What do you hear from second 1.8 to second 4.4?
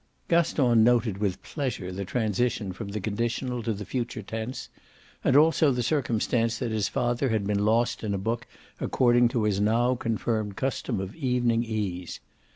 the transition from the conditional to the future